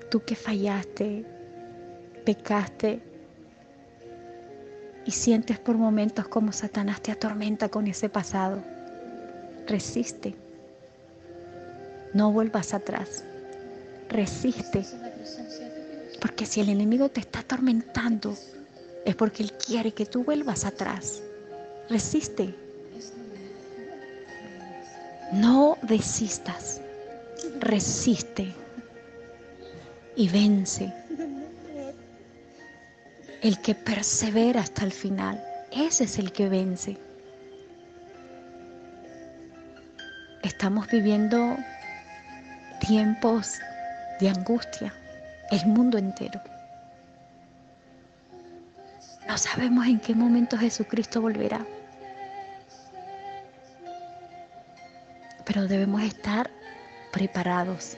Tú 0.09 0.23
que 0.23 0.35
fallaste, 0.35 1.25
pecaste 2.25 3.12
y 5.05 5.11
sientes 5.11 5.59
por 5.59 5.77
momentos 5.77 6.27
como 6.27 6.51
Satanás 6.51 7.01
te 7.01 7.11
atormenta 7.11 7.69
con 7.69 7.87
ese 7.87 8.09
pasado. 8.09 8.63
Resiste. 9.67 10.35
No 12.13 12.31
vuelvas 12.31 12.73
atrás 12.73 13.23
resiste. 14.13 14.85
Porque 16.21 16.45
si 16.45 16.61
el 16.61 16.69
enemigo 16.69 17.09
te 17.09 17.19
está 17.19 17.39
atormentando, 17.39 18.37
es 19.05 19.15
porque 19.15 19.43
él 19.43 19.51
quiere 19.53 19.91
que 19.91 20.05
tú 20.05 20.23
vuelvas 20.23 20.63
atrás. 20.63 21.21
Resiste. 21.89 22.55
No 25.33 25.77
desistas. 25.81 26.79
Resiste. 27.59 28.53
Y 30.15 30.29
vence. 30.29 30.93
El 33.43 33.59
que 33.59 33.75
persevera 33.75 34.61
hasta 34.61 34.85
el 34.85 34.93
final, 34.93 35.43
ese 35.69 36.05
es 36.05 36.17
el 36.17 36.31
que 36.31 36.47
vence. 36.47 36.97
Estamos 40.41 40.87
viviendo 40.87 41.57
tiempos 42.79 43.55
de 44.21 44.29
angustia, 44.29 44.93
el 45.51 45.65
mundo 45.65 45.97
entero. 45.97 46.41
No 49.27 49.37
sabemos 49.37 49.87
en 49.87 49.99
qué 49.99 50.15
momento 50.15 50.57
Jesucristo 50.57 51.19
volverá. 51.19 51.65
Pero 55.43 55.67
debemos 55.67 56.01
estar 56.01 56.49
preparados, 57.11 57.97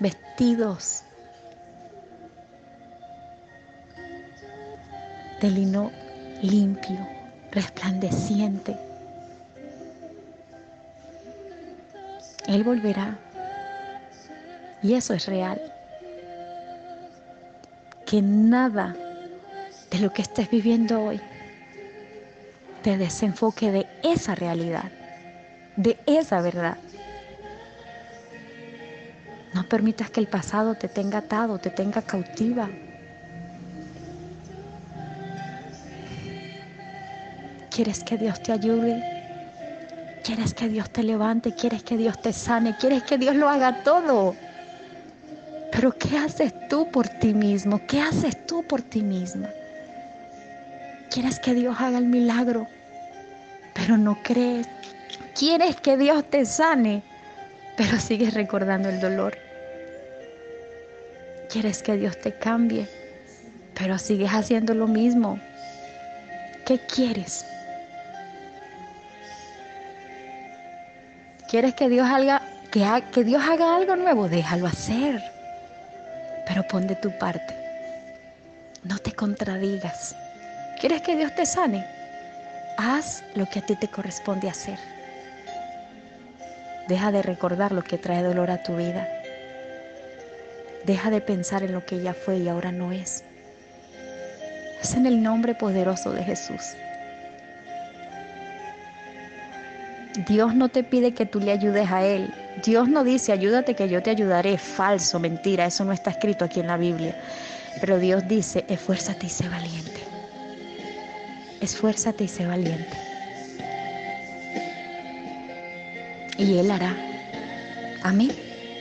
vestidos 0.00 1.04
de 5.40 5.50
lino 5.50 5.90
limpio, 6.42 6.98
resplandeciente. 7.50 8.76
Él 12.46 12.62
volverá 12.64 13.16
y 14.82 14.94
eso 14.94 15.14
es 15.14 15.26
real. 15.26 15.60
Que 18.06 18.20
nada 18.20 18.94
de 19.90 19.98
lo 19.98 20.12
que 20.12 20.22
estés 20.22 20.50
viviendo 20.50 21.02
hoy 21.02 21.20
te 22.82 22.98
desenfoque 22.98 23.70
de 23.70 23.86
esa 24.02 24.34
realidad, 24.34 24.92
de 25.76 25.98
esa 26.06 26.42
verdad. 26.42 26.76
No 29.54 29.66
permitas 29.68 30.10
que 30.10 30.20
el 30.20 30.26
pasado 30.26 30.74
te 30.74 30.88
tenga 30.88 31.18
atado, 31.18 31.58
te 31.58 31.70
tenga 31.70 32.02
cautiva. 32.02 32.68
¿Quieres 37.74 38.04
que 38.04 38.16
Dios 38.16 38.40
te 38.40 38.52
ayude? 38.52 39.02
¿Quieres 40.22 40.54
que 40.54 40.68
Dios 40.68 40.88
te 40.90 41.02
levante? 41.02 41.52
¿Quieres 41.52 41.82
que 41.82 41.96
Dios 41.96 42.22
te 42.22 42.32
sane? 42.32 42.76
¿Quieres 42.76 43.02
que 43.02 43.18
Dios 43.18 43.34
lo 43.34 43.48
haga 43.48 43.82
todo? 43.82 44.36
Pero 45.72 45.90
¿qué 45.90 46.16
haces 46.18 46.54
tú 46.68 46.88
por 46.92 47.08
ti 47.08 47.34
mismo? 47.34 47.84
¿Qué 47.88 48.00
haces 48.00 48.46
tú 48.46 48.62
por 48.62 48.80
ti 48.80 49.02
misma? 49.02 49.50
Quieres 51.10 51.40
que 51.40 51.52
Dios 51.52 51.74
haga 51.80 51.98
el 51.98 52.06
milagro, 52.06 52.68
pero 53.74 53.96
no 53.96 54.22
crees. 54.22 54.68
Quieres 55.36 55.74
que 55.80 55.96
Dios 55.96 56.30
te 56.30 56.44
sane, 56.44 57.02
pero 57.76 57.98
sigues 57.98 58.34
recordando 58.34 58.88
el 58.88 59.00
dolor. 59.00 59.36
Quieres 61.50 61.82
que 61.82 61.96
Dios 61.96 62.20
te 62.20 62.38
cambie, 62.38 62.88
pero 63.76 63.98
sigues 63.98 64.30
haciendo 64.30 64.74
lo 64.74 64.86
mismo. 64.86 65.40
¿Qué 66.66 66.78
quieres? 66.78 67.44
¿Quieres 71.54 71.74
que 71.74 71.88
Dios 71.88 72.08
haga, 72.10 72.42
que, 72.72 73.22
Dios 73.22 73.40
haga 73.48 73.76
algo 73.76 73.94
nuevo? 73.94 74.28
Déjalo 74.28 74.66
hacer 74.66 75.22
pero 76.48 76.66
pon 76.66 76.88
de 76.88 76.96
tu 76.96 77.16
parte. 77.16 77.54
No 78.82 78.98
te 78.98 79.12
contradigas. 79.12 80.16
¿Quieres 80.80 81.02
que 81.02 81.14
Dios 81.14 81.32
te 81.36 81.46
sane? 81.46 81.86
Haz 82.76 83.22
lo 83.36 83.46
que 83.46 83.60
a 83.60 83.62
ti 83.66 83.76
te 83.76 83.86
corresponde 83.86 84.48
hacer. 84.48 84.80
Deja 86.88 87.12
de 87.12 87.22
recordar 87.22 87.70
lo 87.70 87.84
que 87.84 87.98
trae 87.98 88.24
dolor 88.24 88.50
a 88.50 88.64
tu 88.64 88.74
vida. 88.76 89.06
Deja 90.84 91.08
de 91.08 91.20
pensar 91.20 91.62
en 91.62 91.72
lo 91.72 91.86
que 91.86 92.02
ya 92.02 92.14
fue 92.14 92.38
y 92.38 92.48
ahora 92.48 92.72
no 92.72 92.90
es. 92.90 93.22
Es 94.82 94.94
en 94.94 95.06
el 95.06 95.22
nombre 95.22 95.54
poderoso 95.54 96.10
de 96.10 96.24
Jesús. 96.24 96.74
Dios 100.16 100.54
no 100.54 100.68
te 100.68 100.84
pide 100.84 101.12
que 101.12 101.26
tú 101.26 101.40
le 101.40 101.50
ayudes 101.50 101.90
a 101.90 102.04
Él. 102.04 102.32
Dios 102.64 102.88
no 102.88 103.02
dice, 103.02 103.32
ayúdate 103.32 103.74
que 103.74 103.88
yo 103.88 104.02
te 104.02 104.10
ayudaré. 104.10 104.58
Falso, 104.58 105.18
mentira, 105.18 105.66
eso 105.66 105.84
no 105.84 105.92
está 105.92 106.10
escrito 106.10 106.44
aquí 106.44 106.60
en 106.60 106.68
la 106.68 106.76
Biblia. 106.76 107.20
Pero 107.80 107.98
Dios 107.98 108.26
dice, 108.28 108.64
esfuérzate 108.68 109.26
y 109.26 109.30
sé 109.30 109.48
valiente. 109.48 110.00
Esfuérzate 111.60 112.24
y 112.24 112.28
sé 112.28 112.46
valiente. 112.46 112.96
Y 116.38 116.58
Él 116.58 116.70
hará. 116.70 116.94
Amén. 118.04 118.30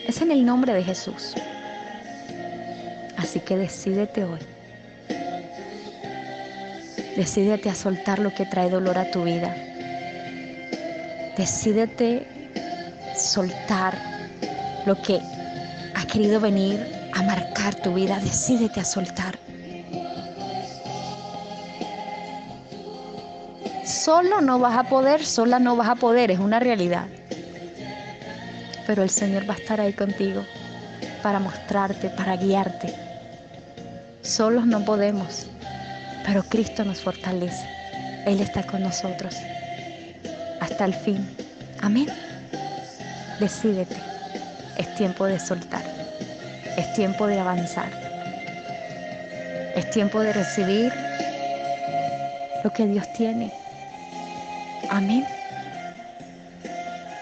Es 0.07 0.21
en 0.21 0.31
el 0.31 0.45
nombre 0.45 0.73
de 0.73 0.83
Jesús. 0.83 1.33
Así 3.17 3.39
que 3.39 3.57
decídete 3.57 4.23
hoy. 4.23 4.39
Decídete 7.15 7.69
a 7.69 7.75
soltar 7.75 8.19
lo 8.19 8.33
que 8.33 8.45
trae 8.45 8.69
dolor 8.69 8.97
a 8.97 9.09
tu 9.09 9.23
vida. 9.23 9.72
Decídete 11.37 12.27
soltar 13.15 13.97
lo 14.85 15.01
que 15.01 15.19
ha 15.95 16.05
querido 16.05 16.39
venir 16.39 16.79
a 17.11 17.23
marcar 17.23 17.73
tu 17.73 17.95
vida. 17.95 18.19
Decídete 18.19 18.79
a 18.79 18.85
soltar. 18.85 19.39
Solo 23.83 24.41
no 24.41 24.59
vas 24.59 24.77
a 24.77 24.83
poder, 24.83 25.25
sola 25.25 25.57
no 25.57 25.75
vas 25.75 25.89
a 25.89 25.95
poder, 25.95 26.29
es 26.29 26.39
una 26.39 26.59
realidad. 26.59 27.07
Pero 28.85 29.01
el 29.01 29.09
Señor 29.09 29.49
va 29.49 29.55
a 29.55 29.57
estar 29.57 29.81
ahí 29.81 29.93
contigo 29.93 30.43
para 31.23 31.39
mostrarte, 31.39 32.09
para 32.09 32.35
guiarte. 32.35 32.93
Solos 34.21 34.67
no 34.67 34.85
podemos, 34.85 35.47
pero 36.27 36.43
Cristo 36.43 36.83
nos 36.83 36.99
fortalece. 37.01 37.67
Él 38.27 38.39
está 38.39 38.63
con 38.63 38.83
nosotros 38.83 39.35
hasta 40.73 40.85
el 40.85 40.95
fin. 40.95 41.23
Amén. 41.83 42.07
Decídete. 43.39 43.95
Es 44.75 44.95
tiempo 44.95 45.27
de 45.27 45.39
soltar. 45.39 45.83
Es 46.75 46.91
tiempo 46.93 47.27
de 47.27 47.39
avanzar. 47.39 47.91
Es 49.75 49.87
tiempo 49.91 50.21
de 50.21 50.33
recibir 50.33 50.91
lo 52.63 52.73
que 52.73 52.87
Dios 52.87 53.05
tiene. 53.13 53.53
Amén. 54.89 55.27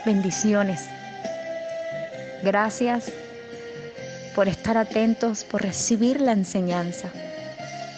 Bendiciones. 0.06 0.88
Gracias 2.44 3.12
por 4.34 4.48
estar 4.48 4.78
atentos, 4.78 5.44
por 5.44 5.62
recibir 5.62 6.22
la 6.22 6.32
enseñanza, 6.32 7.10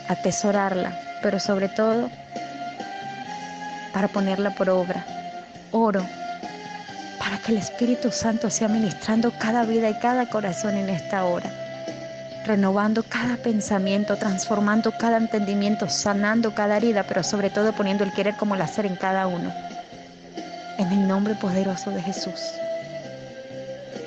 atesorarla, 0.08 1.00
pero 1.22 1.40
sobre 1.40 1.70
todo 1.70 2.10
para 3.94 4.08
ponerla 4.08 4.50
por 4.56 4.72
obra. 4.72 5.13
Oro 5.74 6.06
para 7.18 7.38
que 7.40 7.52
el 7.52 7.58
Espíritu 7.58 8.12
Santo 8.12 8.50
sea 8.50 8.68
ministrando 8.68 9.32
cada 9.40 9.66
vida 9.66 9.90
y 9.90 9.96
cada 9.96 10.30
corazón 10.30 10.76
en 10.76 10.88
esta 10.90 11.26
hora, 11.26 11.52
renovando 12.46 13.02
cada 13.02 13.38
pensamiento, 13.38 14.16
transformando 14.16 14.92
cada 14.92 15.18
entendimiento, 15.18 15.90
sanando 15.90 16.54
cada 16.54 16.78
herida, 16.78 17.04
pero 17.04 17.24
sobre 17.24 17.50
todo 17.50 17.74
poniendo 17.74 18.04
el 18.04 18.14
querer 18.14 18.36
como 18.36 18.54
el 18.56 18.62
hacer 18.62 18.86
en 18.86 18.96
cada 18.96 19.26
uno. 19.26 19.52
En 20.78 20.92
el 20.92 21.08
nombre 21.08 21.34
poderoso 21.36 21.90
de 21.92 22.02
Jesús. 22.02 22.40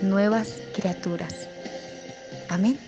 Nuevas 0.03 0.49
criaturas. 0.75 1.35
Amén. 2.49 2.86